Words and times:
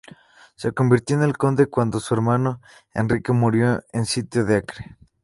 Se 0.55 0.71
convirtió 0.71 1.21
en 1.21 1.31
conde 1.31 1.67
cuando 1.67 1.99
su 1.99 2.15
hermano 2.15 2.59
Enrique 2.95 3.33
murió 3.33 3.83
en 3.93 3.99
el 3.99 4.05
Sitio 4.07 4.43
de 4.45 4.55
Acre. 4.55 4.97